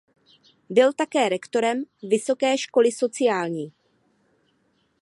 Byl 0.69 0.93
také 0.93 1.29
rektorem 1.29 1.83
Vysoké 2.09 2.57
školy 2.57 2.91
sociální. 2.91 3.73